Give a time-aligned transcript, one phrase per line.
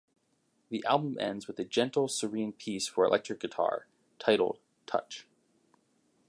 [0.69, 3.85] The album ends with a gentle, serene piece for electric guitar
[4.17, 5.27] titled "Touch".